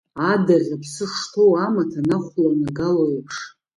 Адаӷь 0.31 0.69
аԥсы 0.75 1.05
шҭоу 1.13 1.53
амаҭ 1.65 1.91
инахәланагало 1.99 3.05
еиԥш. 3.13 3.37